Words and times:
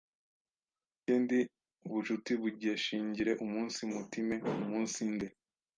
Kendi 1.05 1.39
ubucuti 1.85 2.31
bugeshingire 2.41 3.31
umunsi 3.45 3.79
mutime 3.91 4.35
uumunsinde 4.49 5.27